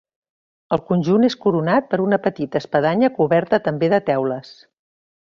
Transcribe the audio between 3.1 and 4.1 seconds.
coberta també de